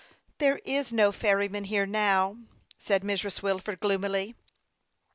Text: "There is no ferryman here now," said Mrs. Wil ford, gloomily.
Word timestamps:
"There 0.39 0.57
is 0.65 0.91
no 0.91 1.11
ferryman 1.11 1.65
here 1.65 1.85
now," 1.85 2.37
said 2.79 3.03
Mrs. 3.03 3.43
Wil 3.43 3.59
ford, 3.59 3.79
gloomily. 3.79 4.33